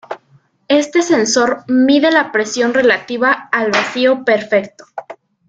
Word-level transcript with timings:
Este 0.67 1.03
sensor 1.03 1.63
mide 1.67 2.09
la 2.11 2.31
presión 2.31 2.73
relativa 2.73 3.49
al 3.51 3.69
vacío 3.69 4.25
perfecto. 4.25 4.85